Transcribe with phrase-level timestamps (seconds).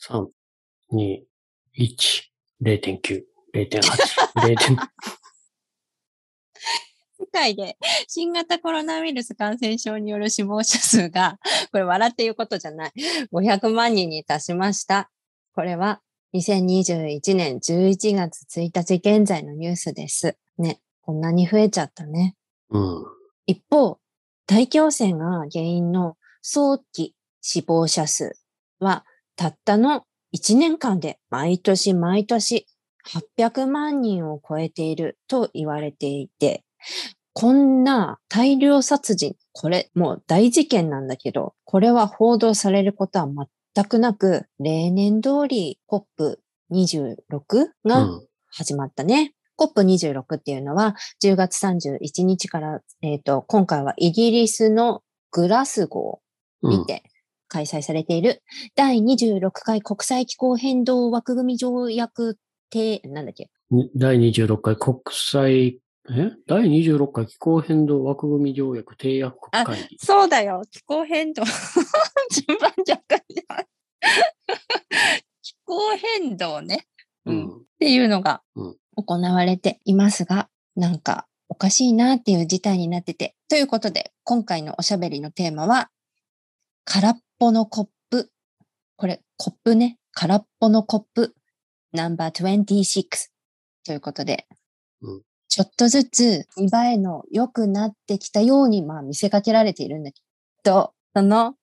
[0.00, 0.26] 3、
[0.92, 1.22] 2、
[1.76, 2.22] 1、
[2.62, 3.80] 0.9、0.8、
[4.36, 4.88] 0.8。
[7.20, 7.76] 世界で
[8.06, 11.38] 新型コロナウイルス感染症による死亡者数が、
[11.72, 12.92] これ笑っていうことじゃない、
[13.32, 15.10] 500万人に達しました。
[15.54, 16.00] これは
[16.34, 20.36] 2021年11月1日現在のニュースです。
[20.58, 22.36] ね、こんなに増えちゃったね。
[22.70, 23.04] うん。
[23.46, 23.98] 一方、
[24.46, 28.38] 大気汚染が原因の早期死亡者数
[28.78, 29.04] は
[29.38, 30.02] たったの
[30.36, 32.66] 1年間で毎年毎年
[33.38, 36.64] 800万人を超えていると言われていて、
[37.32, 43.28] こんな大量殺人、これもう大事件なんだけど、これは報道されることは
[43.74, 48.26] 全くなく、例年通り COP26 うがん。
[48.50, 49.34] 始まったね。
[49.56, 56.20] COP26 っていうのは10月31日から、えっ、と、今回はイギリスのグラスゴ
[56.62, 57.04] うんーにて
[57.48, 58.42] 開催されている
[58.76, 62.38] 第26回国際気候変動枠組条約
[62.70, 63.48] 定、なんだっけ？
[63.70, 66.32] に第26回国際、え？
[66.46, 69.98] 第26回気候変動枠組み条約締約国会議。
[69.98, 70.62] そうだよ。
[70.70, 71.42] 気候変動。
[72.30, 73.64] 順番逆じゃん。
[75.42, 75.78] 気候
[76.20, 76.86] 変動ね。
[77.24, 77.48] ううんん。
[77.48, 83.36] っていうのがうん行われていますが、なんかおかしいなっていう事態になってて。
[83.48, 85.88] ということで、今回のおしゃべりのテーマは、
[86.84, 88.30] 空っぽのコップ。
[88.96, 89.98] これ、コップね。
[90.12, 91.34] 空っぽのコップ。
[91.92, 93.04] ナンバー26。
[93.84, 94.46] ということで、
[95.00, 100.20] うんちょっとずつ見栄えの良くなってきたように、まあ見せかけられているんだけ
[100.62, 101.54] ど、その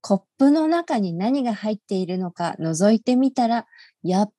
[0.00, 3.66] コップの中に何が入っているのか覗いてみたら、
[4.04, 4.32] やっ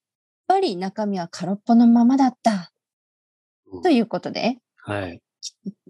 [0.48, 2.72] ぱり中身は空っぽのままだった。
[3.74, 5.22] うんということで、はい。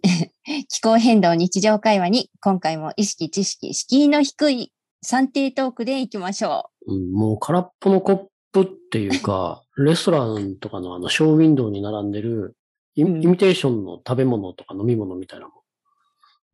[0.69, 8.17] 気候変動日常会話に今回も意識、知識、敷居の低い算定トークでいきましょうん、もう空っぽのコッ
[8.51, 12.55] プっていうか、 レストランとかのあのショーウィンドウに並んでる
[12.95, 15.53] イミテーションの食べ物とか飲み物みたいなもん。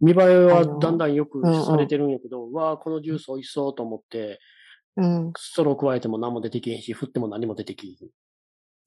[0.01, 4.39] 見栄えはだんだんよくうんうんされてるんやけど、わあ、このジュース美味しそうと思って、
[4.95, 5.03] う。
[5.03, 5.33] うん。
[5.37, 8.09] ストロー加えても何も出てきへんし、振っても何も出てきへん。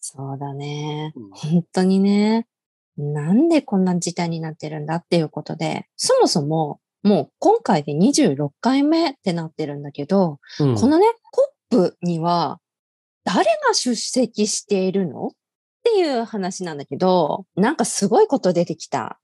[0.00, 1.12] そうだね。
[1.14, 2.46] うん本当にね。
[2.96, 11.42] なんでこんな事態になってるんだっていうことで、そもそも、もう今回で26回目ってなってるんだけど、うんこのね、コ
[11.74, 12.60] ップには
[13.24, 15.28] 誰が出席しているの？
[15.28, 15.30] っ
[15.84, 19.18] ていう話なんだけど、なんかすごいこと出てきた。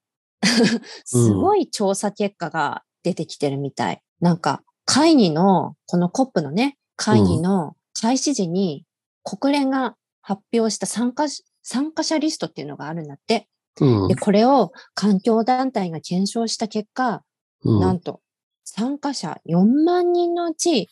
[1.05, 4.03] すごい調査結果が出てきてるみたい。
[4.21, 8.85] なんか会議の、このコップのね、会議の開始時に
[9.23, 13.49] 国連が発表した参加し、参加者リストっていうのがあるんだって。
[13.81, 17.23] うんで、これを環境団体が検証した結果、
[17.65, 18.21] うんなんと、
[18.65, 20.89] 参加者4万人のうち、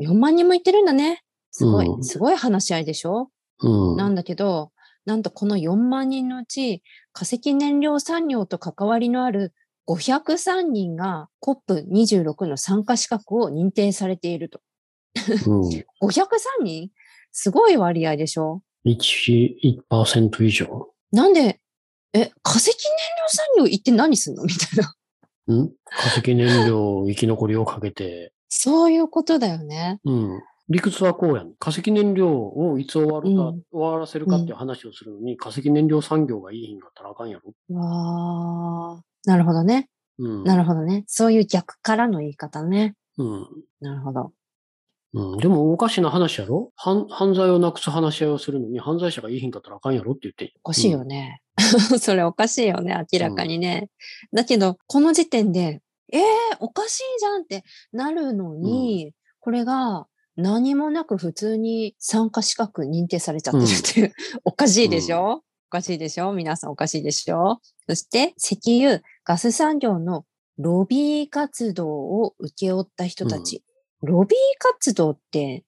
[0.00, 1.22] 4万人もいってるんだね。
[1.50, 3.30] すごい、うんすごい話し合いでしょ、
[3.60, 4.72] うんなんだけど、
[5.06, 9.54] なんとこの4万人のうち、化石燃料産業と関わりのある
[9.88, 14.60] 503人が COP26 の参加資格を認定されていると。
[15.46, 15.68] うん
[16.02, 16.90] 503人？
[17.32, 19.54] すごい割合でしょ？1、
[19.90, 20.88] 1%以上。
[21.12, 21.60] なんで、
[22.12, 24.44] え、化石燃料産業行って何すんの？
[24.44, 24.92] みたいな。
[25.54, 25.68] ん？
[25.84, 30.00] 化石燃料生き残りをかけて、そういうことだよね。
[30.04, 30.42] うん。
[30.68, 31.52] 理屈はこうやん。
[31.58, 37.52] 化石燃料をいつ終わるか、うん終わらせるかっていう話をするのに、化石燃料産業がいい品がったらあかんやろ。
[37.76, 39.30] わー。
[39.30, 39.88] なるほどね。
[40.18, 40.44] うん。
[40.44, 41.04] なるほどね。
[41.06, 42.94] そういう逆からの言い方ね。
[43.18, 43.46] うん。
[43.80, 44.32] なるほど。
[45.14, 45.38] うん。
[45.38, 46.72] でもおかしな話やろ？
[46.74, 51.42] 犯犯罪をなくす話し合いをするのに、犯罪者がいい品かったらあかんやろって言ってんおかしいよね。
[52.00, 52.96] それおかしいよね。
[53.12, 53.88] 明らかにね。
[54.32, 55.80] だけど、この時点で、
[56.12, 56.22] えー、
[56.60, 60.06] おかしいじゃんってなるのに、これが
[60.36, 64.12] 何もなく普通に参加資格認定されちゃってるっていう、
[64.44, 66.32] おかしいでしょ、おかしいでしょ？
[66.32, 67.58] 皆さんおかしいでしょ？
[67.88, 70.26] そして、石油、ガス産業の
[70.58, 73.64] ロビー活動を請け負った人たち。
[74.02, 75.64] ロビー活動って、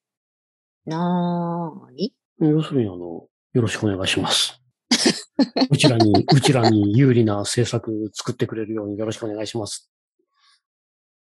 [0.85, 2.13] なーに？
[2.39, 4.61] 要するにあの、よろしくお願いします。
[5.69, 9.89] うちらに、うちらに有利な政策作ってくれるようによろしくお願いします。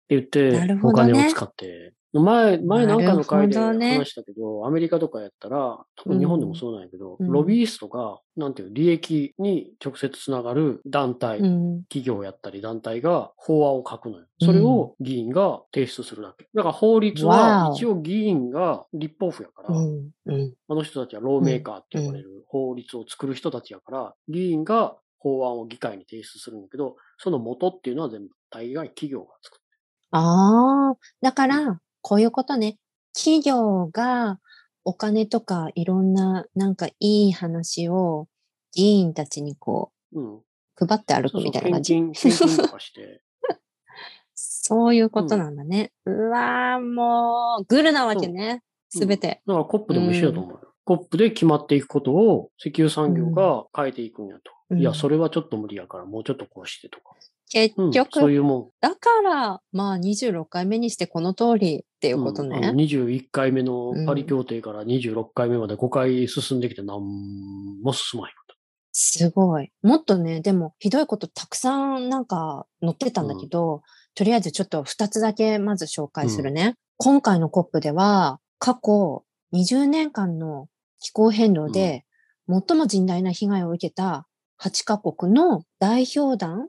[0.05, 11.83] って言って、お金を使って、前、前なんかの回で話したけど、アメリカとかやったら、多分日本でもそうなんやけど、うんロビーストが、なんていう、利益に直接つながる団体、うん。
[11.85, 14.27] 企業やったり団体が法案を書くのよ。
[14.41, 16.47] それを議員が提出するだけ。
[16.55, 19.71] だから法律わはお一応議員が立法府やから。
[19.71, 29.63] あの人たちはローメーカーって呼ばれる法律を作る人たちやから、議員が法案を議会に提出するんだけど、その元っていうのは全部大概企業が作る。
[30.13, 32.77] ああ、だから、こういうことね。
[33.15, 34.39] 企業が
[34.85, 38.29] お金とかいろんななんかいい話を
[38.75, 40.37] 議員たちにこうん。
[40.37, 40.43] う
[40.77, 41.95] 配って歩くみたいな感じ。
[44.35, 45.93] そういうことなんだね。
[46.05, 48.53] うわーもう、グルなわけね。
[48.53, 49.43] うんすべて。
[49.45, 50.73] だからコップでも一緒だと思うよ。
[50.85, 54.53] コップで決まっていくことを石油産業が変えていくんやと。
[54.71, 57.17] うんいや、それはちょっと無理やから、もうちょっとこうしてとか。
[57.55, 62.21] 結うん、局、そういうもだから、まあ26回目にしてこの通りっていん。
[62.21, 62.56] うことね。
[62.59, 68.35] うんあの21回目のパリ協定から26回目まで5回進んできて何も進まへん
[68.97, 69.73] すごい。
[69.83, 73.83] もっとね、でもひどいことたくさんなんか載ってたんだけど、
[74.15, 76.77] とりあえずちょっと2つだけまず紹介するね。
[76.97, 80.69] 今回の COP では過去20年間の
[81.01, 82.05] 気候変動で
[82.49, 84.29] 最も甚大な被害を受けた
[84.62, 86.69] 8カ国の代表団、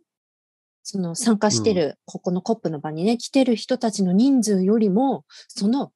[0.88, 5.92] その参加してる、ここの COP の場にね、来てる人たちの人数よりも、その、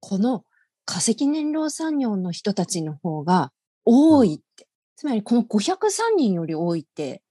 [0.00, 0.44] この
[0.84, 3.52] 化石燃料産業の人たちの方が
[3.86, 4.68] 多いって。
[4.96, 7.22] つまりこの503人より多いって、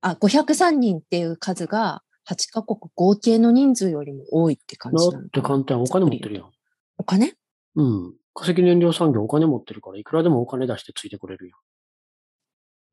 [0.00, 4.98] あ、503人っていう数が8カ国合計の人数よりも多いって感た。
[4.98, 6.50] じなのだって簡単、お金持ってるやん。
[6.98, 7.34] お金？
[7.74, 8.14] うん。
[8.34, 11.50] 化石燃料産業お金持ってるから、いくらでもお金出してついてくれる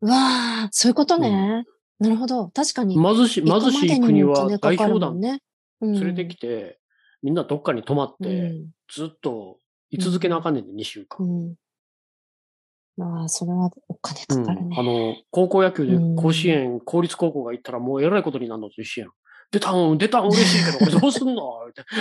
[0.01, 1.65] うわあ、そういうことね。
[2.03, 2.49] なるほど。
[2.49, 2.95] 確かに。
[2.95, 5.39] 貧しい、貧しい国は代表団連
[5.81, 6.79] れてきて、
[7.21, 9.57] みんなどっかに泊まって、うんずっと
[9.89, 11.25] 居続けなあかんねんで、2週間。
[11.25, 11.55] うん。
[12.95, 14.75] まあ、それはお金うんかかるね。
[14.77, 19.11] あの、高校野球でうん甲子園、公立高校が行ったらもうえらいことになるのと一緒やん。
[19.51, 21.53] 出たん、出たん嬉しいけど、こ れどうすんの？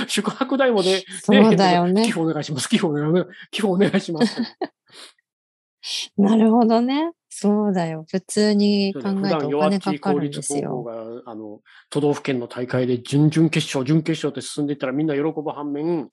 [0.09, 2.69] 宿泊代もね、そうだよね寄付お願いします。
[2.69, 3.31] 寄付お願いします。
[3.53, 4.41] 寄付お願いします。
[6.19, 7.13] なるほどね。
[7.35, 8.05] そうだよ。
[8.11, 10.83] 普通に考普えてお金かかるんですよ。
[10.83, 16.11] が、あの、都道府県の大会で準々決勝、準決勝って進んでいったらみんな喜ぶ反面、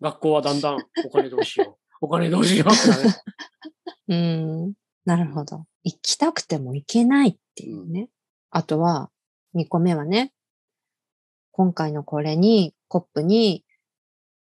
[0.00, 1.84] 学校はだんだんお金どうしよう。
[2.02, 3.10] お金どうしようってなる。
[4.08, 4.16] う
[4.66, 4.74] ん。
[5.04, 5.64] なるほど。
[5.84, 8.10] 行きたくても行けないっていうね。
[8.50, 9.12] あとは、
[9.54, 10.32] 2個目はね、
[11.52, 13.64] 今回のこれに、コップに、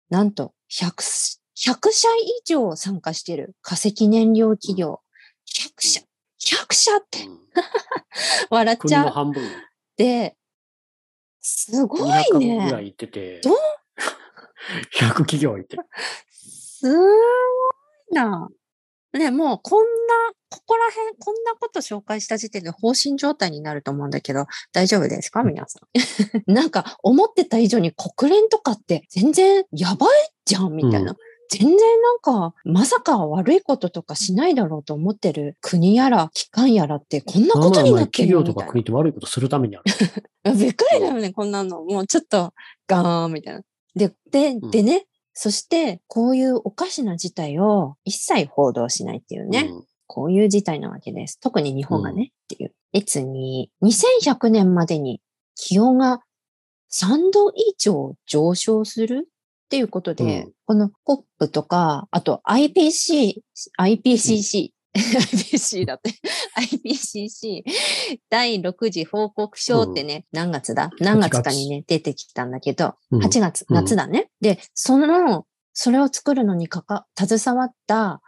[0.10, 5.00] なんと100、100社以上参加してる化石燃料企業。
[5.48, 6.02] 100社。
[6.40, 7.40] 100社ってうん
[8.50, 9.44] 笑っちゃっ半分。
[9.96, 10.36] て、
[11.42, 12.84] すごい200ぐらね。
[12.84, 13.40] い行ってて。
[13.42, 13.58] どう
[14.96, 15.78] ?100 企業行って。
[16.32, 16.98] すご
[18.12, 18.50] いな。
[19.14, 20.14] ね、もうこんな、
[20.50, 25.44] ここら辺、こんなこと紹介した時点で放心状態になると思うんだけど、大丈夫ですか？
[25.44, 26.44] 皆さん。
[26.52, 30.10] なんか、思ってた以上に国連とかって全然やばい
[30.46, 31.12] じゃんみたいな。
[31.12, 31.18] うん
[31.58, 39.82] 全然なんか、まさか悪いこととかしないだろうと思ってる国やら機関やらってこんなことになって企業とか国って悪いことするためにあ
[40.46, 40.58] る？
[40.58, 41.84] びっくりだよね、こんなの。
[41.84, 42.54] もうちょっと、
[42.88, 43.62] ガーンみたいな。
[43.96, 49.70] で、で、んでね、そして、こういうおかしな事態を一切報道しないっていうね。
[49.72, 51.40] うんこういう事態なわけです。
[51.40, 52.76] 特に日本がね、っていう。
[52.92, 55.22] で、次、2100年までに
[55.56, 56.22] 気温が
[56.92, 59.28] 3度以上上昇する
[59.74, 60.52] っていうことで、うん。
[60.68, 63.42] この COP とか、あと IPC、
[63.80, 66.12] IPCC、IPC だって、
[66.86, 67.64] IPCC
[68.30, 70.92] 第6次報告書ってね、何月だ？
[71.00, 73.26] 何月かにね、出てきたんだけど、うん。
[73.26, 73.76] 8月、うん。
[73.76, 74.30] 夏だね。
[74.42, 78.22] で、その、それを作るのにかか、携わった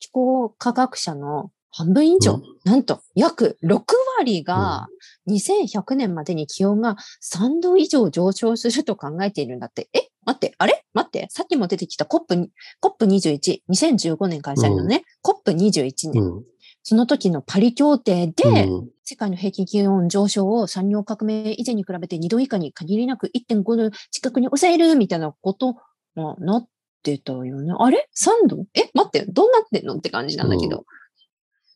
[0.00, 2.42] 気候科学者の半分以上、うん。
[2.64, 3.80] なんと約6
[4.18, 4.88] 割が
[5.30, 9.88] 2100年までに気温が3度以上上昇すると考えているんだって。
[9.94, 10.09] え？
[10.24, 10.84] 待って、あれ？
[10.92, 12.48] 待って、さっきも出てきた COP、
[12.82, 16.44] COP21、2015年開催のね、COP21 年、うん。
[16.82, 18.90] その時のパリ協定で、うん。
[19.04, 25.74] 世界の平均気温上昇を産業革命以前に比べて2度以下に限りなく1.5度近くに抑えるみたいなこと
[26.16, 26.68] がなっ
[27.02, 27.74] てたよね。
[27.76, 28.66] あれ ?3 度？
[28.74, 28.90] え？
[28.94, 30.84] 待って、どうなってんのって感じなんだけど。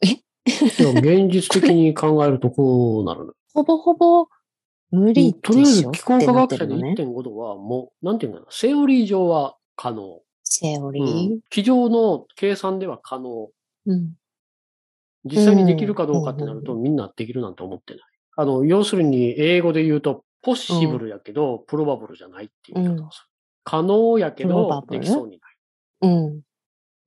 [0.78, 3.32] でも現実的に考えるとこうなるの。
[3.54, 4.26] ほぼほぼ
[4.94, 6.94] 無理とりあえず気候科学者でてるのね。
[6.94, 8.38] 1.5度はもう、なんていうの？
[8.40, 10.20] かな、セオリー上は可能。
[10.44, 11.40] セオリうーん。
[11.50, 13.48] 机上の計算では可能。
[13.86, 14.12] うん。
[15.24, 18.02] 実際にできるかどうかってなると、うみんなできるなんて思ってない。
[18.36, 23.28] あの、要するに英語で言うと、ポッシブルやけど、プロバブルじゃないっていう言い方をする。
[23.64, 25.40] 可能やけど、できそうに
[26.02, 26.40] うん。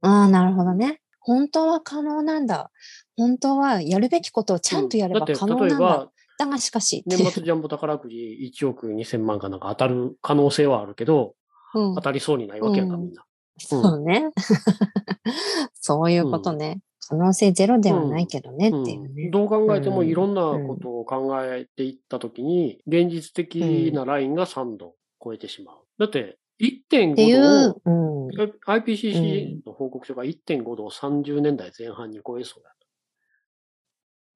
[0.01, 1.01] ああ、なるほどね。
[1.19, 2.71] 本当は可能なんだ。
[3.17, 5.35] 本当はやるべきことをちゃんとやればない。
[5.35, 5.99] 可うんだって、例え能なんだ。
[5.99, 7.03] ば、だがしかし。
[7.05, 11.35] 年末ジャンボ宝くじ1億2000万かなんか当たる可能性はあるけど、
[11.73, 13.25] うん当たりそうにないわけやんか、うんみんな。
[13.57, 14.29] そうね。
[15.73, 16.79] そういうことね。
[17.09, 19.29] 可能性ゼロではないけどねっていううんね。
[19.29, 25.77] どう考えてもうんいろんなことを考えていったときに、現実的なラインが3度超えてしまう。
[25.97, 26.27] だって、っ
[26.57, 28.27] てい1.5う度、うん。
[28.27, 32.76] IPCC の報告書が1.5度を30年代前半に超えそうだと。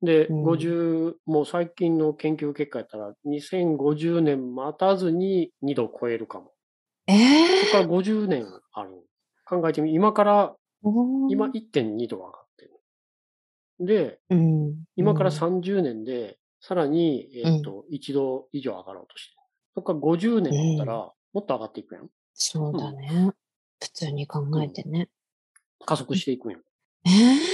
[0.02, 6.52] で、うん50、もう最近の研究結果やったら、2050年待たずに2度超えるかも。
[7.08, 8.92] ええそこから50年ある。
[9.46, 10.88] 考えてみ、今から、ー。
[11.30, 12.72] 今1.2度上がってる。
[13.80, 14.76] で、うん。
[14.96, 19.38] 今からうん30年で、さらに、えっ、と、1度以上上がろうとしてる。
[19.76, 22.10] そこから50年経ったら、もっと上がっていくやん。
[22.34, 23.32] そうだね。
[23.80, 25.10] 普通に考えてね。
[25.86, 26.62] 加速していくんやん。
[27.06, 27.51] ええ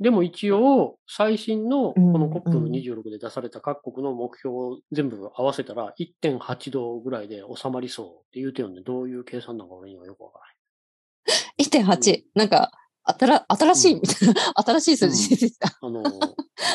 [0.00, 8.80] でも一応、最新の、こうんの COP26 で出された各国の目標を全部合わせたら、1.8度ぐらいで収まりそうって言うてよね。
[8.80, 12.22] どういう計算なのか俺にはよくわから1.8。
[12.34, 12.70] なんか、
[13.04, 15.68] あたら、新しいみたいな、新しい数字出てきた。
[15.68, 15.76] ない。
[15.82, 16.02] あの、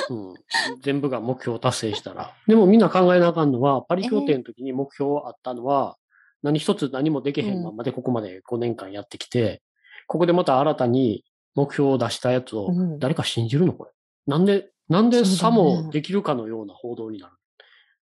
[0.09, 0.33] うん。
[0.83, 2.31] 全部が目標を達成したら。
[2.47, 5.97] でもみんな考えなあかんのは、パリ協定の時に目標あったのは、
[6.43, 9.63] 何一つ何もできへんままでここまで5年間やってきて、
[10.05, 11.23] ここでまた新たに
[11.55, 13.73] 目標を出したやつをうん誰か信じるの？
[13.73, 13.91] これ。
[14.27, 17.33] なんで、なんでさもできるかのような報道になる？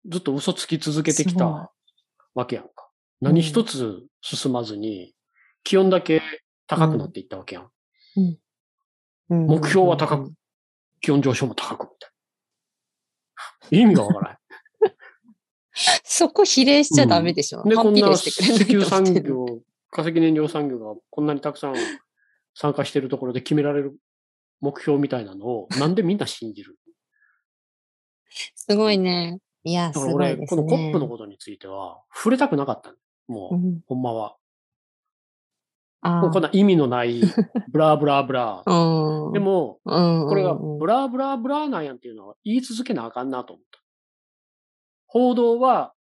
[0.08, 1.70] ずっと嘘つき続けてきた
[2.34, 2.90] わけやんか。
[3.20, 5.14] 何一つ進まずに、
[5.64, 6.20] 気温だけ
[6.66, 7.70] 高くなっていったわけやん。
[8.16, 8.38] うん
[9.28, 10.32] 目標は高く、
[11.00, 12.10] 気温上昇も高くみたい
[13.72, 13.82] な。
[13.82, 14.38] 意味がわからない。
[16.04, 17.64] そこ比例しちゃダメでしょ。
[17.64, 19.60] で、こんな石油産業、
[19.90, 21.74] 化石燃料産業がこんなにたくさん
[22.58, 23.94] 参加しているところで決められる
[24.62, 26.78] 目標みたいなのを、 なんでみんな信じる？
[28.54, 29.38] すごいね。
[29.62, 30.92] いや、すごいですこのコッね。
[30.92, 32.96] プのことについては、触れたくなかったの
[33.28, 34.36] もう、うんほんまは。
[36.00, 37.20] あもうこんな意味のない、
[37.72, 38.62] ブラブラブラ。
[38.64, 38.72] あ。
[38.72, 39.32] うん。
[39.32, 39.90] でも、う
[40.25, 43.80] ん、これがうんブラブラブラなんやんっていうのは言い続けなあかんなと思った。
[45.06, 45.92] 報道は、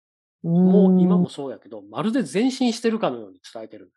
[0.43, 3.91] もう今もそうやけど、まるで前進してるかのように伝えてる。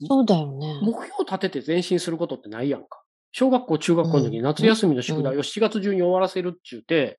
[0.00, 0.78] そうだよね。
[0.82, 3.02] 目標を立てて前進することってないやんか。
[3.32, 7.18] 小学校、中学校の時にうん夏休みの宿題を7 月中に終わらせるって言って、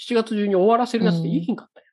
[0.00, 1.86] 7月中に終わらせるやつって言いひんかったや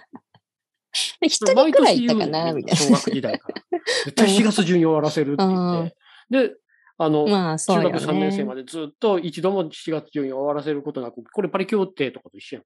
[0.00, 1.28] ん。
[1.28, 3.62] 一人くらいいたかな、毎みたい年言う小学時代から。
[4.04, 6.48] 絶対7月中に終わらせるって言って。
[6.48, 6.56] で、
[6.98, 7.30] あの、な。
[7.30, 7.58] まあ、ね。
[7.58, 12.64] 中学3年生までずっと一度も7月中に終わらせることなく、これパリ協定とかと一緒やん。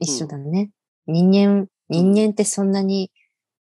[0.00, 0.70] 一緒だね。
[1.06, 3.10] 人間、人間ってそんなに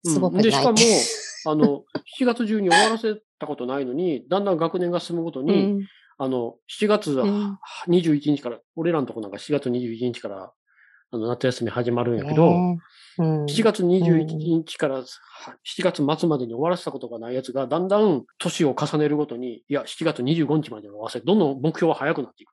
[0.05, 0.45] すごくない。
[0.45, 0.77] うんで、しかも、
[1.51, 1.85] あの、
[2.19, 5.87] 7月中に終わらせたことないのに、だんだん学年が進むごとに、うん
[6.21, 10.53] あの、7月ん21日から、俺らのとこなんか7月21日から、
[11.11, 12.79] あの、夏休み始まるんやけど、ね
[13.19, 14.27] うん7月21
[14.65, 22.51] 日からは7月末までに終わらせたことがないやつが、だんだん年を重ねるごとに、いや、7月25日までに終わらせ、どんどん目標は早くなっていく。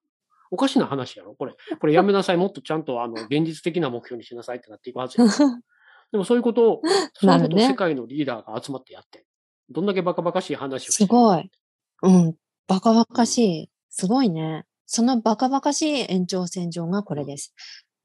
[0.50, 1.54] おかしな話やろこれ。
[1.80, 2.38] これやめなさい。
[2.38, 5.28] もっとちゃんと、あの、現実的な目標にしなさいってなっていくはずや。
[6.12, 6.82] でもそういうことを、
[7.14, 9.26] そういうことを世界のリーダーが集まってやって。
[9.70, 11.50] どんだけバカバカしい話をしてすごい。
[12.04, 12.36] うん。
[12.68, 13.70] バカバカしい。
[13.90, 14.66] すごいね。
[14.86, 17.54] そのバカバカしい延長線上がこれです。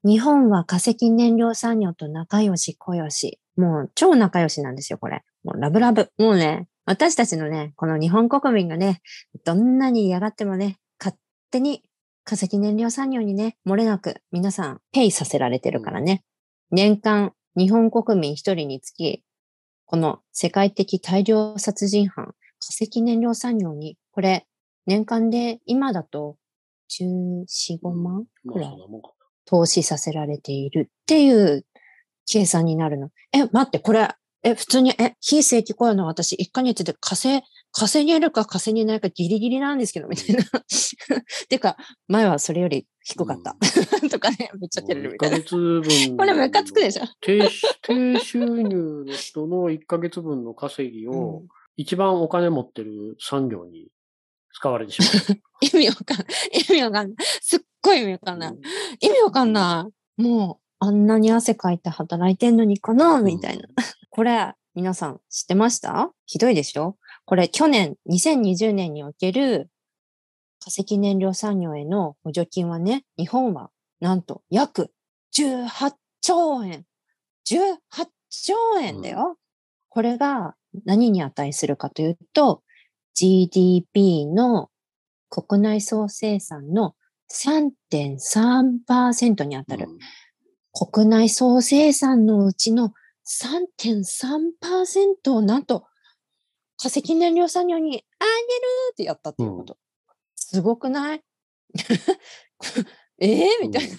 [0.03, 3.39] 日本は化石燃料産業と仲良し小良し。
[3.55, 5.23] もう超仲良しなんですよ、これ。
[5.43, 6.09] もうラブラブ。
[6.17, 9.01] もうね、私たちのね、この日本国民がね、
[9.45, 11.15] どんなに嫌がってもね、勝
[11.51, 11.83] 手に
[12.23, 16.23] 化石燃料産業にね、漏れなく皆さんペイさせられてるからね。
[16.71, 19.23] 年間日本国民一人につき、
[19.85, 22.33] この世界的大量殺人犯、化
[22.69, 24.45] 石燃料産業に、これ、
[24.85, 26.37] 年間で今だと
[26.89, 27.45] 14、
[27.81, 28.71] 5万まくらい。
[29.45, 31.65] 投資させられているっていう
[32.25, 33.09] 計算になるの。
[33.33, 34.09] え、待って、これ、
[34.43, 40.43] え、普通に、え、非正規雇用の私、1ヶ月で稼、稼げるか稼げないかギリギリなんですけど、みたいな。
[41.49, 41.77] てか、
[42.07, 43.55] 前はそれより低かった。
[44.09, 45.37] とかね、めっちゃ照れる1みたいな。
[45.37, 46.17] ヶ月分。
[46.17, 47.03] これムカつくでしょ。
[47.21, 53.87] 低し低収入の人の1ヶ月分の稼ぎを、うん一番お金持ってる産業に
[54.53, 56.27] 使われてしま 意味わかんない。
[56.69, 57.15] 意味わかんない。
[57.41, 58.51] すっごい意味わかんない。
[58.51, 58.59] う。
[58.99, 60.21] 意味わかんない。
[60.21, 63.67] もう、あんなに汗かいて働いてんのにかなみたいな。
[64.09, 66.11] これ、皆さん知ってました？
[66.25, 66.97] ひどいでしょ？
[67.25, 69.69] これ、去年、2020年における
[70.63, 74.93] 化石燃料産業への補助金はね、日本はなんと約
[75.35, 76.85] 18兆円。
[77.49, 77.75] 18
[78.29, 79.37] 兆円だよ。
[79.89, 82.63] これが何に値するかというと、
[83.13, 84.69] GDP の
[85.29, 86.95] 国内総生産の
[87.31, 89.87] 3.3%に当たる。
[89.89, 89.97] うん
[90.73, 92.93] 国内総生産のうちの
[93.25, 95.85] 3.3%をなんと
[96.77, 98.01] 化石燃料産業にあげる
[98.93, 99.77] ってやったっていうこと。
[100.53, 101.21] すごくない？
[103.19, 103.45] え？
[103.45, 103.97] えみたいな。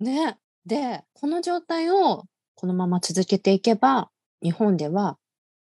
[0.00, 0.36] ね。
[0.66, 2.24] で、この状態を
[2.56, 4.10] このまま続けていけば、
[4.42, 5.16] 日本では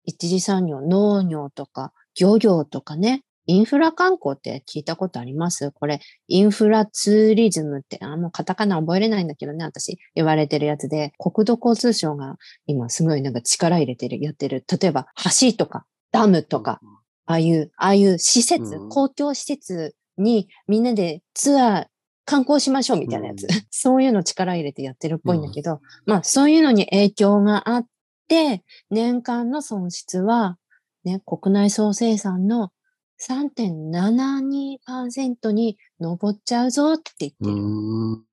[0.03, 5.71] 一次産業、農業とか漁業とかね、インフラ観光って聞いたことあります？
[5.71, 12.35] これ、インフラツーリズムって、あ、もうカタカナ覚えれないんだけどね、私言われてるやつで、国土交通省が
[12.67, 14.63] 今すごいなんか力入れてる、やってる。
[14.79, 15.07] 例えば、
[15.41, 16.79] 橋とか、ダムとか、
[17.25, 18.89] ああいう、ああいう施設、うん。
[18.89, 21.85] 公共施設にみんなでツアー、
[22.25, 23.43] 観光しましょうみたいなやつ。
[23.43, 27.85] うん そういうの力入れてやってるっぽいんだけど、まあそういうのに影響があっ
[28.27, 30.57] て、年間の損失は、
[31.03, 32.71] ね、国内総生産の
[33.19, 37.53] 3.72%に上っちゃうぞって言ってうる。
[37.53, 38.23] ーん。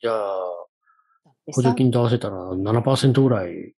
[0.00, 0.40] じゃあ、
[1.52, 3.74] 補助金と合わせたら7%ぐらい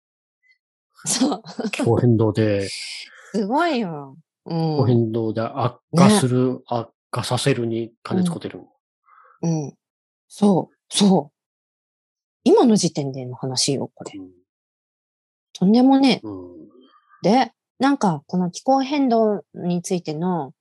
[1.07, 1.43] そう。
[1.71, 2.69] 気候変動で、
[3.33, 4.17] すごいよ。
[4.47, 4.87] う気候ん。
[4.87, 8.61] 変動で悪化する、悪化させるに金使ってる。
[9.43, 9.75] うん。
[10.27, 10.77] そう。
[10.89, 11.35] そう。
[12.43, 14.11] 今の時点での話よ、これ。
[15.53, 16.21] とんでもね。
[16.25, 16.55] うん
[17.23, 20.53] で、なんか、この気候変動についての、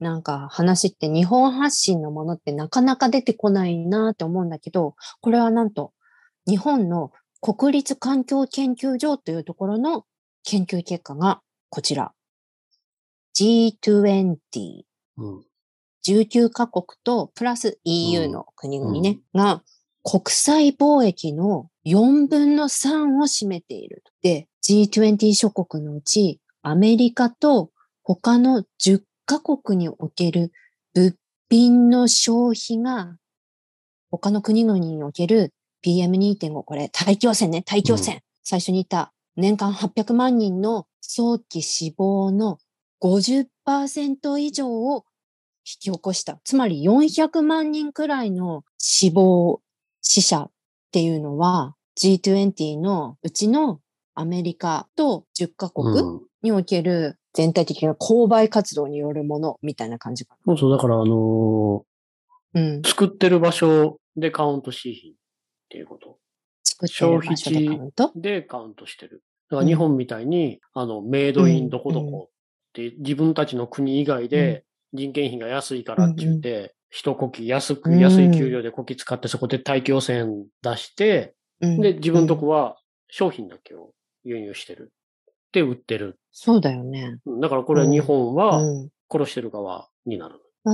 [0.00, 5.92] なんか話って日本発信のものってなかなか出てこないなって思うんだけど、これはなんと、
[6.46, 7.12] 日本の
[7.42, 10.06] 国立環境研究所というところの
[10.44, 12.12] 研究結果がこちら。
[13.36, 14.38] G20、
[15.18, 15.47] うん。
[16.08, 19.62] 19カ国とプラス EU の国々ね、が
[20.02, 24.02] 国際貿易の4分の3を占めている。
[24.22, 27.70] で、G20 諸国のうちアメリカと
[28.02, 30.52] 他の10カ国における
[30.94, 31.14] 物
[31.50, 33.16] 品の消費が
[34.10, 35.52] 他の国々における
[35.84, 38.22] PM2.5、これ大気汚染ね、大気汚染。
[38.42, 42.58] 最初に言った年間800万人の早期死亡の
[43.02, 45.07] 50%以上を引
[45.76, 46.40] き起こした。
[46.44, 49.60] つまり400万人くらいの死亡、
[50.00, 50.50] 死者っ
[50.92, 53.80] ていうのは G20 のうちの
[54.14, 61.84] アメリカと10カ国うんにおける全体的な購買活動によるものみたいな感じかそうそう、だからあの
[62.54, 62.60] な。
[62.60, 62.88] うんー。
[62.88, 65.14] 作ってる場所でカウントしひんっ
[65.68, 66.18] ていうこと。
[66.64, 68.12] 作ってる場所でカウント？
[68.14, 69.22] でカウントしてる。
[69.50, 72.32] だから日本みたいに、あの、メイドインどこどこっ
[72.72, 82.76] て自分たちの国以外で人件費が安いからって言って、一呼吸安く、うん安い給料で呼気使ってそこで大気汚染出して、うんで、自分のとこは
[83.08, 83.92] 商品だけを
[84.24, 84.92] 輸入してる。
[85.52, 86.18] で、売ってる。
[86.30, 87.18] そうだよね。
[87.26, 88.88] うんだからこれは日本はうん。
[89.10, 90.34] 殺してる側になる。
[90.64, 90.72] あー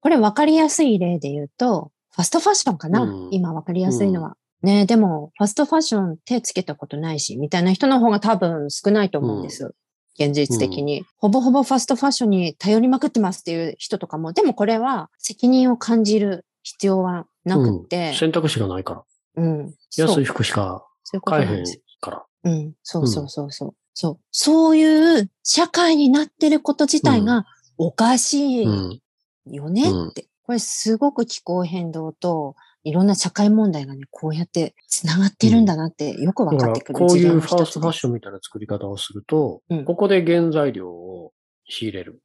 [0.00, 4.36] これ分かりやすい例で言うと、ファストファッションかな、うん今分かりやすいのは。
[4.62, 9.74] ねでも、ファストファッション手つけたことないし、みたいな人の方が多分少ないと思うんです。
[10.20, 19.04] 現実的に、ほぼほぼファストファッションに頼りまくってますっていう人とかも、でもこれは責任を感じる必要はなくって、選択肢がないから。
[19.36, 19.74] うん。
[19.96, 20.86] 安い服しか
[21.24, 21.64] 買えへん。
[22.00, 22.24] から。
[22.44, 22.74] うん。
[22.82, 23.74] そうそうそうそう。
[23.94, 24.18] そう。
[24.30, 27.46] そういう社会になってること自体が
[27.78, 29.00] おかしいうん。
[29.46, 30.26] よねうんって。
[30.42, 38.14] これすごく気候変動といろんな社会問題がね、こうやって繋がってるんだなってよくわだかってくるこういうファーストファッションン。
[38.14, 39.84] みたいな作り方をすると、うん。
[39.84, 41.32] ここで原材料を
[41.68, 42.22] 仕入れる。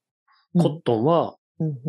[0.58, 1.36] コットンは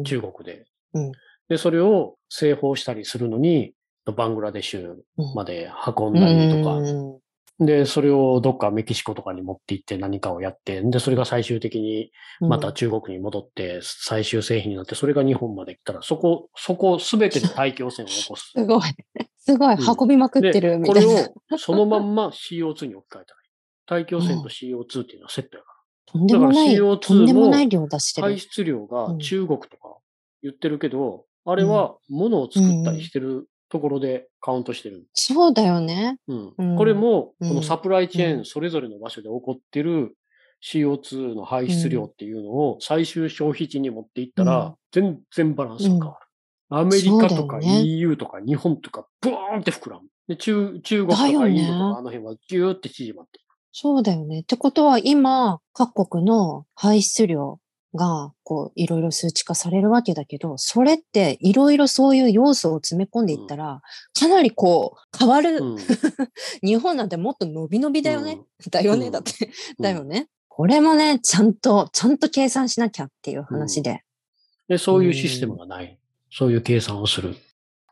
[0.05, 0.65] 中国で。
[0.95, 1.13] うん。
[1.49, 3.73] で、それを製法したりするのに、
[4.05, 5.35] バングラデシュうん。
[5.35, 7.19] まで運んだりとか、うん
[7.59, 18.53] で、それをどっかメキシコとかに持って行って何かをやって、で、それが最終的にまた中国に戻って最終製品になって、それが日本まで来たら、そこ、そこすべてで大気汚染を起こす。
[18.57, 18.83] すごい。
[19.39, 19.75] すごい。
[19.75, 21.13] うん運びまくってるで、みたいな。
[21.13, 24.05] これをそのまんま CO2 に置き換えたらいい。
[24.05, 28.29] 大気汚染と CO2 っていうのはセットやかとんでもない、だから CO2 とんでもない量出してら。
[28.29, 28.41] る排。
[28.41, 29.97] 出量がうん中国とか
[30.43, 35.05] 言ってるけど、あれは物を作ったりしてるところでカウントしてる。
[35.15, 36.19] そうだよね。
[36.29, 40.17] うんうんこれも、うんこのサプライチェーうんンそれぞれの場所で起こってる
[40.63, 46.27] CO2 の排出量っていうのを最終消費地に持っていったうんら、全然バランスが変わる。
[46.69, 50.09] アメリカとか EU とか日本とかブーンって膨らむ。
[50.27, 53.41] で、中、中国とかだよねインドとかあの辺はギューって縮まって。
[53.73, 54.41] そうだよね。
[54.41, 57.61] ってことは今、各国の排出量
[57.97, 63.83] が、こう、いろいろ数値化されるわけだけど、それっていろいろそういう要素を詰め込んでいったら、
[64.19, 65.59] かなりこう、変わる。
[65.59, 65.77] うん
[66.63, 68.41] 日本なんてもっと伸び伸びだよね。
[68.71, 69.07] だよね。
[69.07, 69.33] うんだって、
[69.79, 70.29] うんだよね。
[70.49, 74.05] これもね、ちゃんと、ちゃんと計算しなきゃっていう話で。
[74.69, 75.99] で、そういうシステムがない。
[76.31, 77.37] そういう計算をする。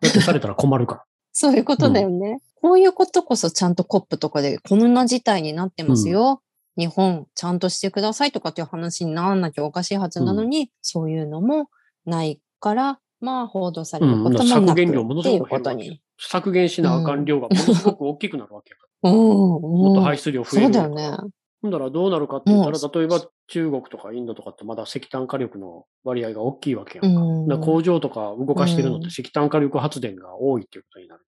[0.00, 1.04] だってされたら困るから。
[1.32, 2.40] そういうことだよね。
[2.62, 6.40] こういうことこそちゃんとコップとかでこんな事態になってますよ。
[6.76, 11.68] 日本ちゃんとしてくださいとかっていう話にならなきゃおかしいはずなのに、そういうのも
[12.04, 15.76] ないから、まあ報道されることもなく、うん削減量ものすごく減るわ。
[16.18, 19.14] 削減しなあかん量がものすごく大きくなるわけやか うん。
[19.14, 21.16] もっと排出量増えそうるだよね。
[21.62, 22.92] ほんだらどうなるかって言ったら、うん。
[22.92, 27.20] 例えば中国とかインドとかってまだ石炭火力の割合が大きいわけやんか。
[27.20, 27.48] うん。
[27.48, 29.08] だから工場とか動かしてるのってうん。
[29.08, 31.24] 石炭火力発電が多いっていうことになる。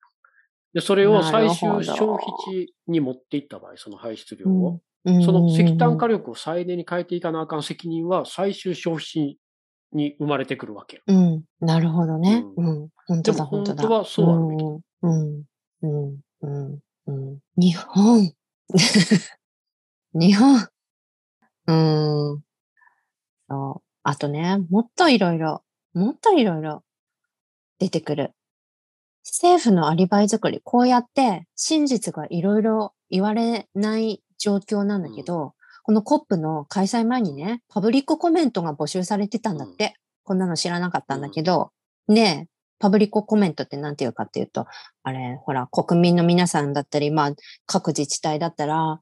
[0.77, 4.81] で、それを最終消費地に持っていった場合、その排出量を、うん
[5.25, 9.39] その石炭火力を再燃に変えていかなあかん責任は最終消費地
[9.93, 11.03] に生まれてくるわけや。
[11.07, 11.45] うん。
[11.61, 12.45] なるほどね。
[12.57, 12.89] ううん。
[13.07, 13.83] 本当だ、本当だ。
[13.83, 14.65] 本当はそうあるべき
[15.03, 15.43] うん。
[15.83, 16.21] うん。
[16.43, 16.79] うん。
[17.07, 17.39] うん。
[17.57, 18.33] 日本。
[20.15, 20.69] 日本。
[21.69, 21.73] う
[22.37, 22.43] ん。
[23.49, 23.83] そう。
[24.03, 25.63] あとね、もっといろいろ、
[25.95, 26.83] もっといろいろ
[27.79, 28.33] 出てくる。
[29.25, 39.95] 政府のアリバイ作り、こうやって真実がいろいろ言われない状況なんだけど、この COP の開催前にね、パブリックコメントが募集されてたんだって。
[40.27, 41.71] こんなの知らなかったんだけど、
[42.09, 42.49] ねえ、
[42.81, 44.67] パブリックコメントって何て言うかっていうと、
[45.05, 47.33] あれ、ほら、国民の皆さんだったり、まあ、
[47.65, 49.01] 各自治体だったら、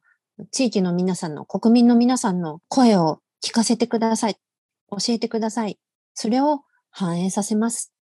[0.51, 4.37] 地域の皆さんの、国民の皆さんの声を聞かせてください。
[4.91, 5.79] 教えてください。
[6.13, 7.93] それを反映させます。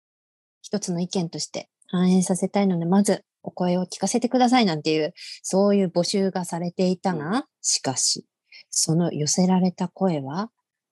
[0.60, 8.26] 一つの意見として反映させたいので、まずお声を聞かせてくださいなんていう、そういう募集がされていたが、しかし、
[8.70, 10.50] その寄せられた声は、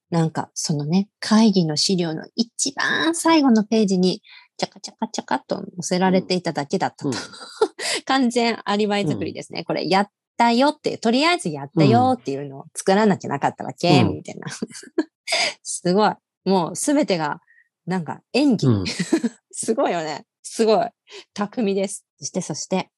[0.09, 4.21] なんか、そのね、会議の資料の一番最後のページに、
[4.57, 7.09] チャカチャカチャカと載せられていただけだったと。
[7.09, 7.15] うん
[8.05, 9.63] 完全アリバイ作りですね。
[9.63, 14.47] これ、やったよっていう、とりあえずやったよっていうのを作らなきゃなかったわけ、うんみたいな。
[15.63, 16.13] すごい。
[16.45, 17.39] もうすべてが、
[17.85, 18.67] なんか演技。
[18.67, 18.85] うん
[19.51, 20.25] すごいよね。
[20.43, 20.87] すごい。
[21.33, 22.05] 巧みです。
[22.17, 22.89] そして、そして、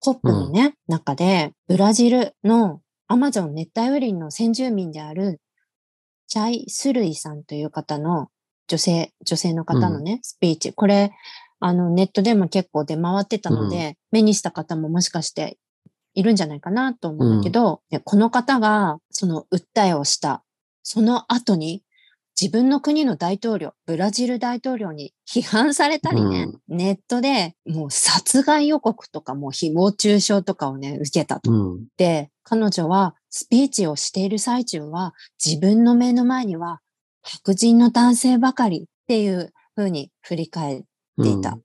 [0.00, 5.40] コップのね、中で、ブラジルのアマゾン熱帯雨林の先住民である、
[6.28, 8.28] チャイ・スルイさんという方の
[8.68, 10.72] 女性、女性の方のね、スピーチ。
[10.72, 11.12] これ、
[11.60, 15.56] あの、ネットでも結構出回ってたので、目にした方ももしかして
[16.14, 20.44] いるんじゃないかなと思うんだけど、でこの方が、その訴えをした、
[20.82, 21.82] その後に、
[22.40, 31.50] 自分の国の大統領、ブラジル大統領に批判されたりね、ネットでもう殺害予告とかもう誹謗中傷とかをね、受けたと。
[31.50, 31.86] うん。
[31.96, 36.80] で、彼女はスピーチをしている最中は自分の目の前には
[37.22, 40.82] 白人の男性ばかりっていう風に振り返っ
[41.22, 41.58] ていた。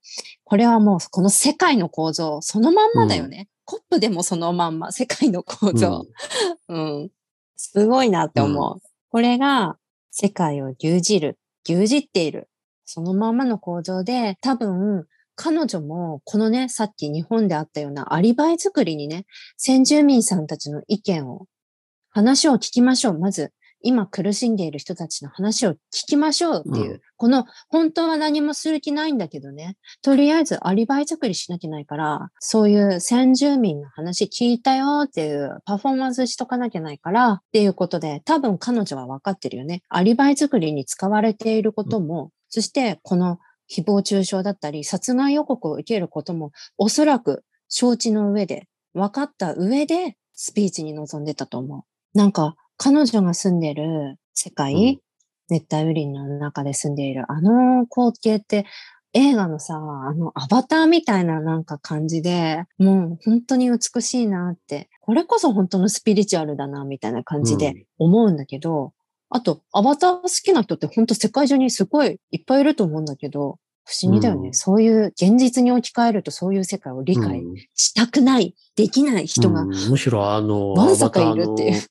[0.45, 3.49] これはもうこの世界の構造そのまんまだよね。
[3.65, 6.05] コップでもそのまんま、世界の構造。
[6.69, 7.10] うん。
[7.57, 8.79] すごいなって思う。
[9.10, 9.77] これが
[10.12, 12.50] 世界を牛耳る、牛耳っている。
[12.86, 19.26] そのままの構造で、多分、彼女も、このね、さっき日本であったようなアリバイ作りにね、
[19.58, 21.47] 先住民さんたちの意見を、
[22.10, 23.19] 話を聞きましょう。
[23.19, 39.83] まず、今苦しんでいる人たちの話を聞きましょうっていう、うんこの、本当は何もする気ないんだけどね、とりあえずアリバイ作りしなきゃないから、そういう先住民の話聞いたよっていうパフォーマンスしとかなきゃないからっていうことで、多分彼女は分かってるよね。
[39.89, 43.37] アリバイ作りに使われていることも、そしてこの
[43.71, 52.17] 誹謗中傷だったり、殺害予告を受けることも、おそらく承知の上で、分かった上で、スピーチに臨んでたと思う。
[52.17, 54.99] なんか、彼女が住んでる世界、うん。
[55.49, 58.65] 熱帯雨林の中で住んでいるあの光景って、
[59.13, 68.93] 映画のさ、あのアバターみたいななんか感じで、もう本当に美しいなって、これこそ本当のスピリチュアルだなみたいな感じで思うんだけど、
[69.29, 74.47] あと、アバター好きな人って本当世界中にすごいいっぱいいると思うんだけど、不思議だよね。
[74.47, 74.53] うん。
[74.53, 77.55] そういう現実に置き換えるとそういう世界を理解うん。
[77.75, 81.81] したくない、できない人がうん、むしろあの、わんさかいるっていう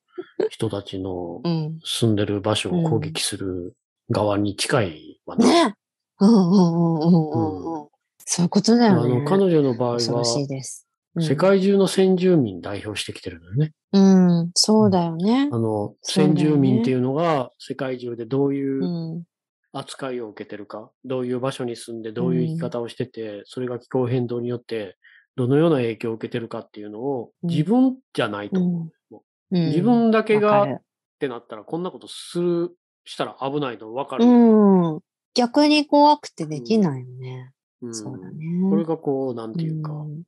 [0.50, 1.78] 人たちのうん。
[1.84, 3.74] 住んでる場所を攻撃する
[4.10, 5.46] 側に近いわな。
[5.46, 5.74] ね
[6.20, 7.88] うんうんうんうんうんうん。
[8.24, 9.20] そういうことだあよね。
[9.20, 10.86] の、彼女の場合恐ろしいは、です。
[10.86, 13.72] うん世界中の先住民代表してきてるのよね。
[13.92, 13.98] う
[14.44, 15.58] ん、そうだよねあ。
[15.58, 19.24] の、先住民っていうのが世界中でどういううん。
[19.72, 24.96] 扱いを受けてるか、どういう場所に住んでどういう生き方をしてて、それが気候変動によって
[25.36, 29.20] どのような影響を受けてるかっていうのをうん自分じゃないと思う。
[29.50, 30.80] うん自分だけがっ
[31.18, 32.70] てなったらこんなことする、
[33.04, 34.24] したら危ないの分かる。
[34.24, 35.00] うん。
[35.34, 37.50] 逆に怖くてできないよね。
[37.82, 38.44] うんそうだね。
[38.68, 40.22] これがこう、なんていうか、ん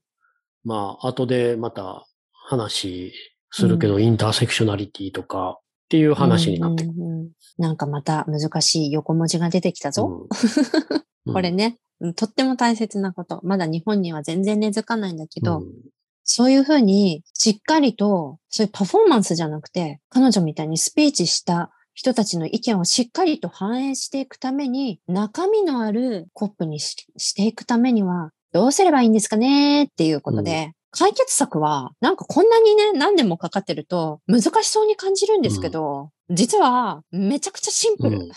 [0.65, 3.13] まあ、後でまた話
[3.51, 6.95] するけど、インターセクショナリティとかっていう話になってくる。
[6.97, 10.27] うんうんうんなんかまた難しい横文字が出てきたぞ。
[11.27, 13.41] うん これね、うんとっても大切なこと。
[13.45, 15.67] まだ日本には全然根付かないんだけど、うん
[16.25, 38.19] そういうふうに、しっかりと、そういうパフォーマンスじゃなくて、彼女みたいにスピーチした人たちの意見をしっかりと反映していくために、中身のあるコップにししていくためには、どうすればいいんですかねっていうことで、解決策は、なんかこんなにね、何年もかかってると難しそうに感じるんですけど、実はめちゃくちゃシンプル。
[38.19, 38.31] うん。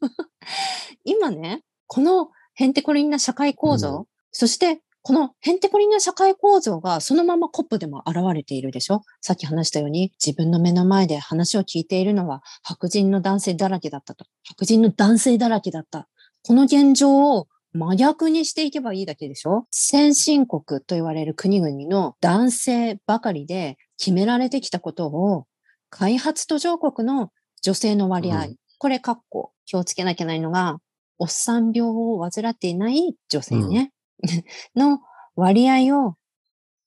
[1.04, 4.04] 今ね、このヘンテコリンな社会構造、うん。
[4.30, 9.02] そしてこのヘンテコリンな社会構造がそのままコップでも現れているでしょ？
[9.20, 14.26] さっき話したように自分の目の前で話を聞いているのは白人の男性だらけだったと。
[14.44, 16.08] 白人の男性だらけだった。
[16.44, 19.66] この現状を真逆にしていけばいいだけでしょ？
[19.70, 25.46] 先進国と言われる国々の男性ばかりで決められてきたことを
[25.90, 27.30] 開発途上国の
[27.62, 28.56] 女性の割合、うん。
[28.78, 30.78] これ、かっこ、気をつけなきゃいけないのが、
[31.18, 33.91] おっさん病を患っていない女性ね、
[34.76, 35.00] の
[35.36, 36.16] 割合を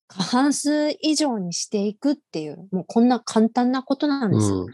[0.08, 4.65] 過半数以上にしていくっていう、もうこんな簡単なことなんですよ。
[4.65, 4.74] うん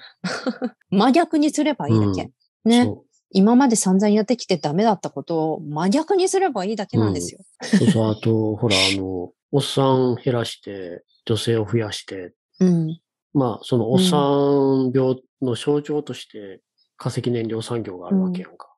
[0.97, 2.31] 真逆にすればいいだけ。
[2.65, 2.85] ね。
[2.85, 7.39] そ今まで散々やってきてダメだったことを真逆にすればいいだけなんですよ。
[7.61, 8.11] うそうそう。
[8.11, 12.99] あと、ほら、あの、おっさん減らして、女性を増やして、うん。
[13.33, 16.61] まあ、そのおっさん病の象徴として、
[16.97, 18.70] 化石燃料産業があるわけやんか。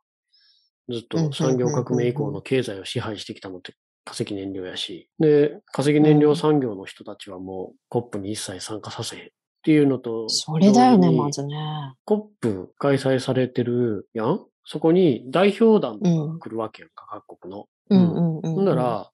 [0.90, 3.74] ずっうんと産業革命以降の経済を支配してきたのって
[4.06, 5.10] 化石燃料やし。
[5.20, 9.28] で、化石燃料産業の人たちはもうコップに一切参加させへんっ
[9.64, 11.56] ていうのと、それだよね、まずね。
[12.04, 14.46] コップ開催されてるやん？
[14.66, 17.68] そこに代表団とかが来るわけやんか、各国の。
[17.90, 18.42] うんうんうん。
[18.56, 19.10] ほんな、ら、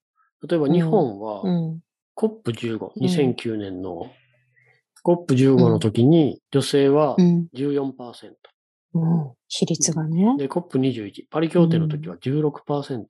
[0.48, 1.80] 例えば日本は、うん。
[2.16, 4.12] コップ15、ん2009年の
[5.04, 7.48] コップ15の時に女性はうん。
[7.54, 7.94] 14%。
[8.94, 9.32] うん。
[9.48, 10.36] 比率がね。
[10.38, 13.06] で、コップ21、パリ協定の時は16%。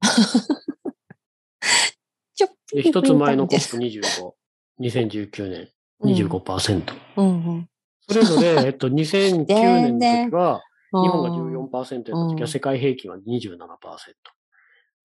[2.34, 4.32] ちょっで、一つ前のコップ25、
[4.80, 5.68] 2019年
[6.02, 6.94] 25%。
[7.16, 7.68] うんうん。
[8.08, 10.62] それぞれ、 えっと、2009年の時は、
[10.92, 13.58] 日本がうん14%やった時うんは世界平均は27%。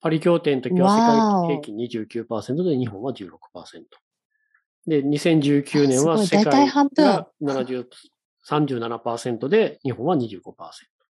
[0.02, 0.98] パリ協定の時は世
[1.48, 1.78] 界平均
[2.26, 3.30] 29%で日本は16%。
[4.88, 7.86] で、2019年は世界が70
[8.50, 10.42] 37%で日本は25%。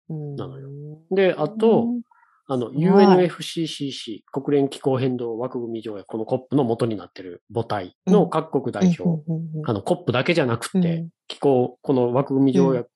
[0.09, 0.69] うんなのよ
[1.11, 1.87] で、あと、
[2.47, 9.23] あの、い UNFCCC、国連気候変動枠組み条約、このコップの元になってる母体の各国代表、
[9.65, 12.89] あの、コップだけじゃなくて、うん気候、この枠組み条約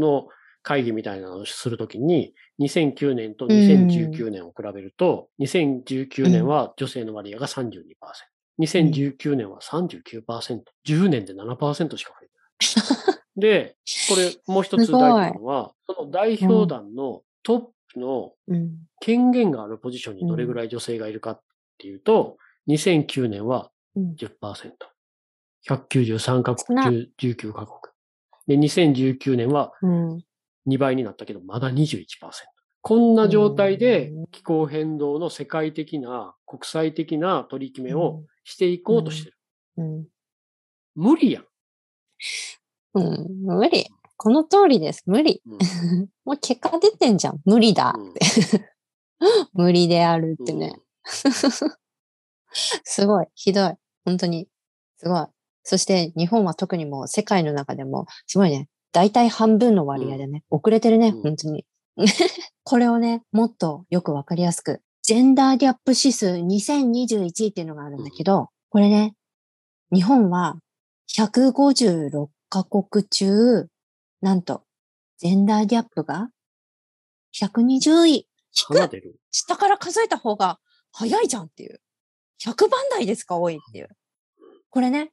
[0.00, 0.26] の
[0.62, 7.70] 会議みたいなのをするときに、2009年と2019年を比べると、2019年は女性の割合が32%。
[8.58, 10.62] 2019年は39%。
[10.84, 12.32] 10年で7%しか増えて
[13.04, 13.15] ない。
[13.36, 13.76] で、
[14.08, 17.60] これもう一つ大事なのは、その代表団のトッ
[17.92, 21.40] プのうん権限があるポジションにどれぐらい女性がいるかっ
[21.78, 24.30] ていうと、2009年はうん10%。
[25.68, 27.78] 193カ国中19カ国。
[28.46, 30.24] で、2019年はうん
[30.66, 32.06] 2倍になったけど、まだ21%。
[32.80, 39.36] こんな状態でうん気候変動の世界的な、国際的な取り決めをしていこうとしてる。
[39.78, 40.06] うん
[40.94, 41.44] 無理やん。
[42.96, 43.86] うん無理。
[44.16, 45.02] この通りです。
[45.06, 45.42] 無理。
[45.46, 47.40] うん もう結果出てんじゃん。
[47.44, 47.94] 無理だ。
[47.96, 48.14] うん
[49.54, 50.74] 無理であるってね。
[52.52, 53.26] すごい。
[53.34, 53.74] ひどい。
[54.04, 54.48] 本当に。
[54.98, 55.26] すごい。
[55.62, 58.68] そして日本は特にもう世界の中でも、すごいね。
[58.92, 61.66] 大体半分の割合でね、遅れてるね、うん本当に。
[62.62, 69.14] これをね、もっとよくわかりやすく、ジェンダーギャップ指数2021っていうのがあるんだけど、これね、
[69.92, 70.56] 日本は
[71.16, 73.66] 156カ国中、
[74.20, 74.62] なんと、
[75.18, 76.28] ジェンダーギャップが
[77.34, 78.28] 120位。
[78.52, 79.16] 低い鼻出る。
[79.30, 80.58] 下から数えた方が
[80.92, 81.80] 早いじゃんっていう。
[82.42, 83.88] 100番台ですか多いっていう。
[84.70, 85.12] これね、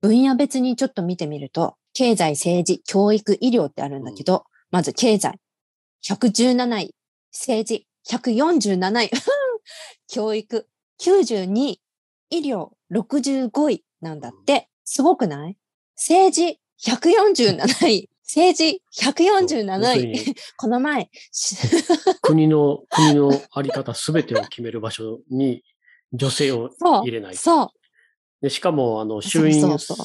[0.00, 5.38] 分野別にちょっと見てみると、経済、政治、教育、医療ってあるんだけど、まず経済、
[6.04, 6.94] 117位、
[7.30, 9.10] 政治、147位、
[10.08, 10.68] 教育、
[11.00, 11.80] 92位、
[12.30, 14.68] 医療、65位なんだって。
[14.84, 15.56] すごくない？
[15.96, 20.12] 政治、147位、政治、147要する位。
[20.12, 21.56] に この前、し
[22.22, 25.62] 国の、国のあり方すべてを決める場所に
[26.12, 27.36] 女性をそう入れない。
[27.36, 27.68] そう。
[28.40, 29.96] でしかも、あの、そう衆院、そうそう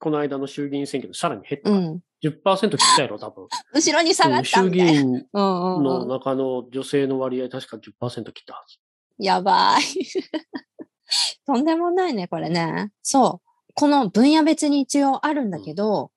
[0.00, 1.70] この間の衆議院選挙でさらに減った。
[1.70, 2.00] うん。
[2.22, 3.46] 10%切ったやろ、多分。
[3.72, 4.80] 後ろに下がった衆議。
[4.80, 6.08] 院のうん。
[6.08, 8.78] 中の女性の割合確か10%切ったはず。
[9.18, 9.82] やばい。
[11.46, 12.90] とんでもないね、これね。
[13.02, 13.72] そう。
[13.74, 16.10] この分野別に一応あるんだけど、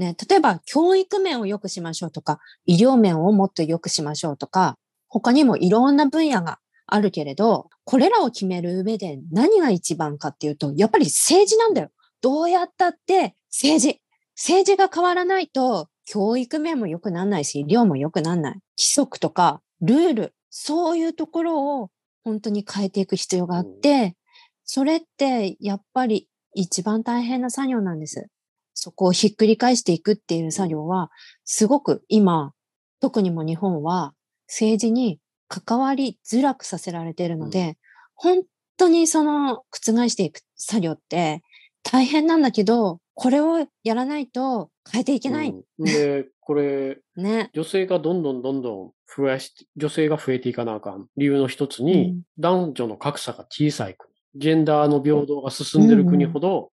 [0.00, 11.90] ね、例えば教育面を良くしましょうとか、医療面をもっと良くしましょうとか、他にもいろんな分野があるけれど、これらを決める上で何が一番かっていうと、やっぱり政治なんだよ。
[12.22, 14.00] どうやったって政治。
[14.36, 18.52] 政治が変わらないと、教育面も良くならないし、医療も良くならない。
[18.78, 21.90] 規則とか、ルール、そういうところを
[22.24, 24.16] 本当に変えていく必要があって、
[24.64, 28.28] それってやっぱり一番大変な作業なんです。
[28.74, 31.10] そこをひっくり返していくっていう作業は、
[31.44, 32.52] すごく今、
[33.00, 34.14] 特にも日本は
[34.46, 37.76] 政治に関わりづらくさせられているので、
[38.14, 38.42] 本
[38.76, 41.42] 当にその覆していく作業って
[41.82, 45.50] 大変なんだけど、これをやらないと変えていけない。
[45.50, 45.84] うん。
[45.84, 47.50] で、これ、 ね。
[47.52, 51.06] 女性がどんどんどんどん増やして、女性が増えていかなあかん。
[51.16, 52.22] 理由の一つに、うん。
[52.38, 56.70] 男女の格差が小さい国、ジェンダーの平等が進んでる国ほど、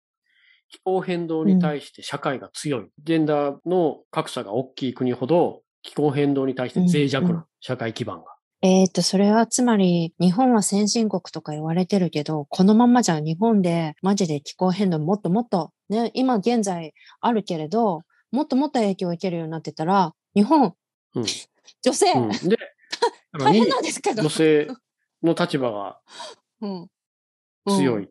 [0.69, 2.89] 気候変動に対して社会が強い。
[3.03, 8.25] ジェンダーの格差が大きい国ほど、気候変動に対して脆弱うんうな社会基盤が。
[8.61, 18.01] えっ、と、それはつまり、日本は先進国とか言われてるけど、このままじゃ日本でマジで気候変動もっともっと、ね、今現在あるけれど、
[18.31, 20.73] もっともっと影響を受けるようになってたら、日本、
[21.15, 21.25] うん
[21.81, 22.57] 女性、うん、で、
[23.37, 24.21] 大変なんですけど。
[24.21, 24.67] 女性
[25.21, 25.99] の立場が
[26.61, 26.89] うん、
[27.67, 28.09] 強い。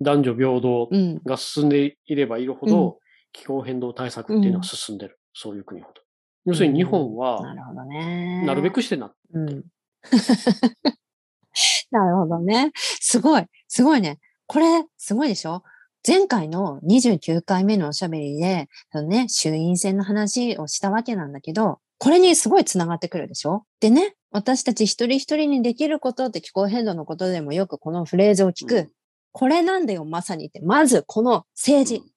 [0.00, 1.20] 男女平等うん。
[1.24, 2.98] が進んでいればいるほど、
[3.32, 5.18] 気候変動対策っていうのは進んでる。
[5.34, 6.00] そういう国ほど。
[6.46, 8.42] 要するに日本なは、るほどね。
[8.46, 9.64] なるべくしてな、うん。
[11.90, 12.70] なるほどね。
[12.74, 13.44] すごい。
[13.68, 14.18] すごいね。
[14.46, 15.62] これ、すごいでしょ？
[16.06, 23.64] 前回の29回目のおしゃべりで、そのね、衆院選の話をしたわけなんだけど、これにすごい繋がってくるでしょ？
[23.80, 28.90] でね、私たち一人一人にできることって気候変動のことでもよくこのフレーズを聞く。
[29.34, 30.60] うんこれなんだよ、まさにって。
[30.60, 32.10] まず、この政治、うん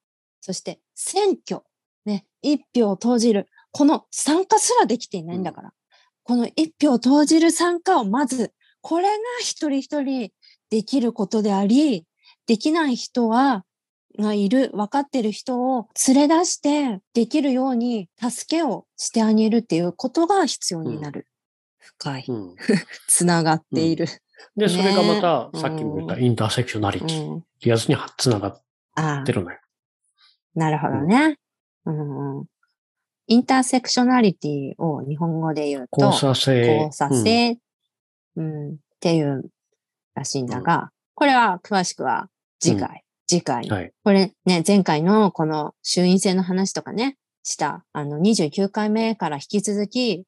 [0.46, 1.62] そして選挙、
[2.06, 3.48] ね、一票を投じる。
[3.72, 5.72] この参加すらできていないんだから。
[6.24, 10.32] この一票を投じる参加をまず、これが一人一人
[10.70, 12.06] できることであり、
[12.46, 13.64] できない人は、
[14.20, 21.26] がいる、分かってる人を連れ出してできるように助けをしてあげるっていうことが必要になる。
[21.80, 22.26] 深い。
[22.28, 22.56] うん。
[23.08, 24.08] つながっている。
[24.56, 27.42] で、それがまた、ねさっきも言ったインターセクショナリうティっん。
[27.60, 29.58] てやつにつながって、るのよ。
[30.56, 31.38] なるほどね。
[31.86, 32.46] うんうん。
[33.28, 36.76] インターセクショナリティを日本語で言うと、交差性。
[36.76, 37.58] 交差性、
[38.36, 39.50] うん、っていう
[40.16, 43.92] らしいんだが、これは詳しくは次回、次回、うんはい。
[44.04, 50.26] これね、前回のこの衆院選の話とかね、した、あの29回目から引き続き、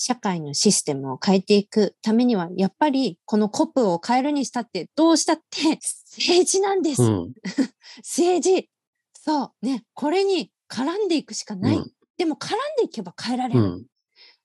[0.00, 5.80] 社会のシステムを変えていくためには、やっぱりこのコップを変えるにしたって、どうしたって
[6.16, 7.02] 政治なんです。
[7.02, 7.32] うん。
[7.98, 8.70] 政治。
[9.12, 9.66] そう。
[9.66, 9.84] ね。
[9.94, 11.76] これに絡んでいくしかない。
[11.76, 13.60] うんでも絡んでいけば変えられる。
[13.60, 13.86] うん。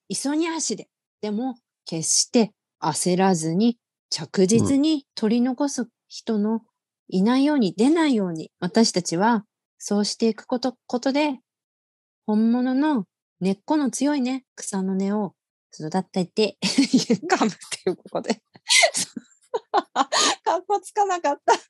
[0.07, 0.87] 急ぎ足で。
[1.21, 3.77] でも、決して焦らずに、
[4.09, 6.61] 着実に取り残す人の
[7.07, 9.43] いないように、出ないように、私たちは、
[9.79, 11.39] そうしていくこと、ことで、
[12.27, 13.05] 本物の
[13.41, 15.33] 根っこの強いね、草の根を
[15.79, 16.57] 育てて、
[17.27, 18.41] かむっていうことで。
[20.43, 21.53] かっこつかなかった。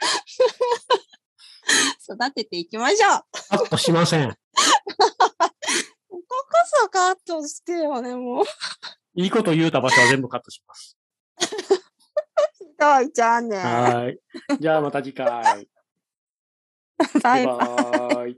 [2.13, 3.23] 育てていきましょう。
[3.49, 4.29] カットしません。
[4.29, 6.35] こここ
[6.65, 8.45] そカットしてよね、もう。
[9.15, 10.97] いいこと言うた場所は全部カットします。
[11.39, 13.57] ひどいじゃあね。
[13.57, 14.19] はい。
[14.59, 15.25] じゃあまた次回。
[15.27, 15.67] バイバイ。
[17.21, 18.37] バイバイ。